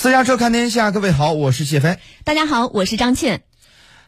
[0.00, 1.98] 私家车看天下，各位好，我是谢飞。
[2.22, 3.42] 大家好，我是张倩。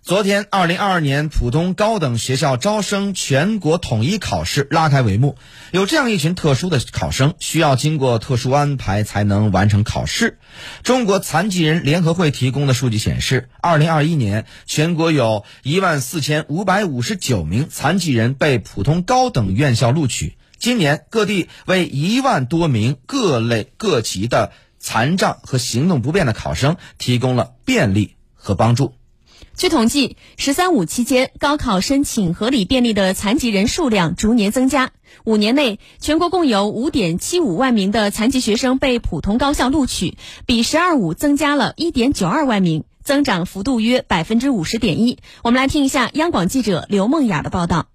[0.02, 5.36] 昨天，二零二二年普通高等学校招生全国统一考试拉开帷幕。
[5.72, 10.38] 有这样一群特殊的考生，需要经过特殊安排才能完成考试。
[10.84, 20.36] 中国残疾人联合会提供的数据显示，二零二一年全国有一万四千五百五十九名残疾人被普通高等院校录取。
[20.56, 24.52] 今年，各地为一万多名各类各级的。
[24.80, 28.94] 残障和行动不便的考生提供了便利和帮助。
[29.56, 34.90] 据统计，“十三五”期间高考申请合理便利的残疾人数量逐年增加。
[35.24, 45.18] 五年内，全国共有五点七五万名的残疾学生被普通高校录取，比“十二五”增加了一点九二万名，增长幅度约百分之五十点一。
[45.42, 47.86] 我们来听一下央广记者刘梦雅的报道。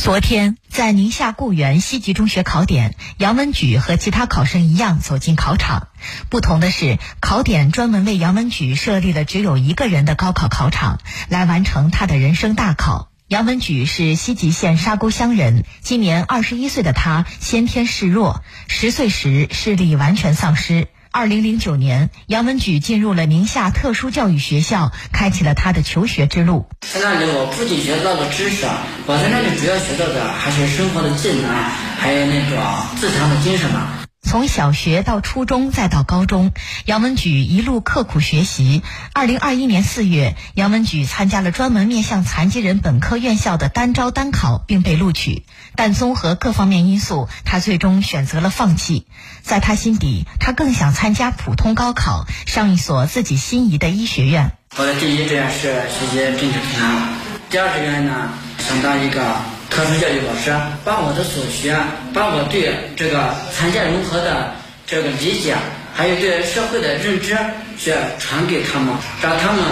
[0.00, 5.88] 昨天，在宁夏固原西吉中学考点，杨文举和其他考生一样走进考场。
[6.30, 13.10] 不同的是，考点专门为杨文举设立了只有一个人的高考考场，来完成他的人生大考。
[13.26, 20.86] 杨文举是西吉县沙沟乡人，今年二十一岁的他先天视弱，十岁时视力完全丧失。
[21.10, 26.68] 二零零九年，杨文举进入了宁夏特殊教育学校，开启了他的求学之路。
[26.80, 28.66] 在那里，我不仅学到了知识，
[29.06, 31.50] 我在那里主要学到的还是生活的技能，
[31.98, 32.56] 还有那个
[33.00, 34.07] 自强的精神嘛。
[34.28, 36.52] 从小学到初中再到高中，
[36.84, 38.82] 杨文举一路刻苦学习。
[39.14, 45.46] 二零二一年四月，杨文举参加了专门面向残疾人本科院校的单招单考，并被录取。
[45.76, 49.06] 但综合各方面因素，他最终选择了放弃。
[49.40, 54.52] 在他心底，他更想参加普通高考，上一所自己心仪的医学院。
[54.76, 57.14] 我的第一志愿是学习政治平安，
[57.48, 59.57] 第二志愿呢，想当一个。
[59.78, 60.50] 特殊教育老师
[60.84, 61.72] 把我的所学，
[62.12, 64.50] 把我对这个残健融合的
[64.84, 65.54] 这个理解，
[65.94, 67.38] 还有对社会的认知，
[67.78, 69.62] 去传给他们，让他们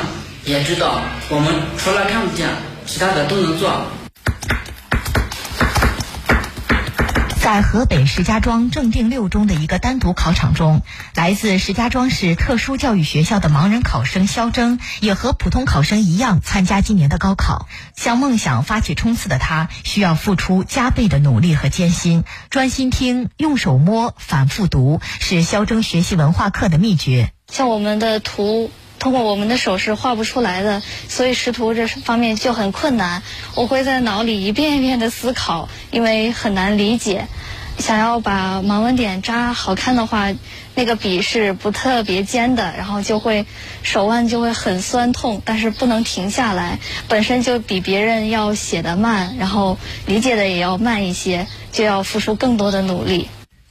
[0.44, 2.46] 也知道我们除了看不见，
[2.86, 3.82] 其他的都能做。
[7.46, 10.82] 在河北石家庄正定六中的一个单独考场中，
[11.14, 17.68] 来自石家庄市特殊教育学校的盲人考生肖征，也和普通考生一样参加今年的高考。
[17.94, 22.24] 向梦想发起冲刺的他，需要付出加倍的努力和艰辛。
[22.50, 27.30] 专心听，用手摸，反复读，是肖征学习文化课的秘诀。
[27.46, 28.72] 像我们的图。
[28.98, 33.22] 通过我们的手是画不出来的，所以识图这方面就很困难。
[33.54, 37.28] 我会在脑里一遍一遍的思考，因为很难理解。
[37.78, 40.32] 想要把盲文点扎好看的话，
[40.74, 43.46] 那个笔是不特别尖的，然后就会
[43.82, 46.78] 手腕就会很酸痛，但是不能停下来。
[47.08, 53.28] 本身就比别人要写的慢，然后理解的也要慢一些，就要付出更多的努力。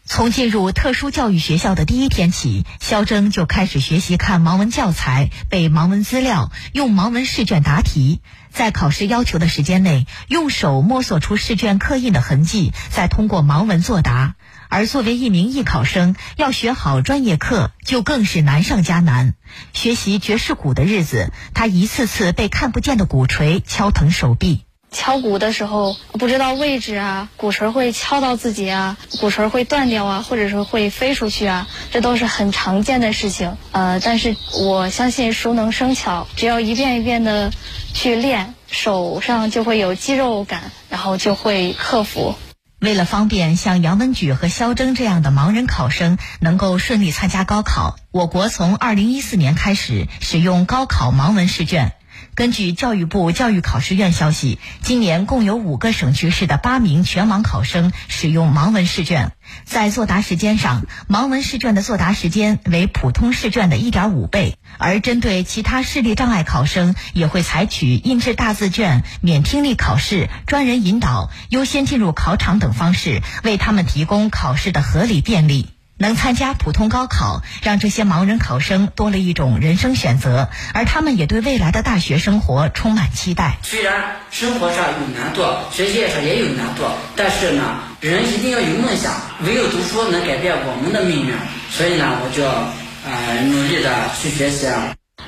[0.07, 8.21] 从进入特殊教育学校的第一天起，肖征就开始学习看盲文教材、背盲文资料、用盲文试卷答题，
[8.51, 14.35] 在考试要求的时间内，用手摸索出试卷刻印的痕迹，再通过盲文作答。
[14.69, 19.33] 而作为一名艺考生，要学好专业课，就更是难上加难。
[19.73, 24.64] 学习爵士鼓的日子，他一次次被看不见的鼓槌敲疼手臂。
[24.95, 33.57] 敲鼓的时候不知道位置啊，鼓槌会敲到自己啊，鼓槌会断掉啊，或者说会飞出去啊，这都是很常见的事情。
[33.73, 37.51] 呃，但是我相信熟能生巧，只要一遍一遍的
[37.93, 42.35] 去练，手上就会有肌肉感，然后就会克服。
[42.79, 51.93] 为了方便像杨文举和肖征这样的盲人考生能够顺利参加高考，我国从二零一四年开始使用高考盲文试卷。
[52.33, 59.31] 根据教育部教育考试院消息，今年共有五个省区市的八名全盲考生使用盲文试卷。
[59.63, 64.57] 在作答时间上，盲文试卷的作答时间为普通试卷的一点五倍。
[64.77, 75.74] 而针对其他视力障碍考生，也会采取印制大字卷、免听力考试、专人引导、优先进入考场等方式，为他们提供考试的合理便利。
[75.97, 83.57] 能参加普通高考，让这些盲人考生多了一种人生选择，而他们也对未来的大学生活充满期待。
[83.63, 85.41] 虽然生活上有难度，
[85.71, 86.83] 学习上也有难度，
[87.15, 89.13] 但是呢，人一定要有梦想，
[89.45, 91.33] 唯有读书能改变我们的命运。
[91.71, 94.67] 所以呢，我就呃努力的去学习。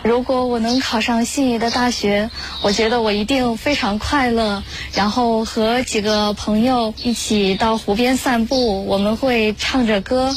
[0.04, 2.30] 如果我能考上心仪的大学，
[2.62, 4.64] 我觉得我一定非常快乐。
[4.94, 10.36] 然后和几个朋友一起到湖边散步，我们会唱着歌。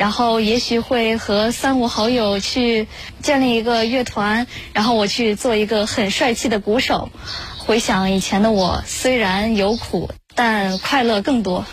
[0.00, 2.88] 然后也许会和三五好友去
[3.20, 7.10] 建立一个乐团，然后我去做一个很帅气的鼓手。
[7.58, 11.66] 回想以前的我，虽然有苦，但快乐更多。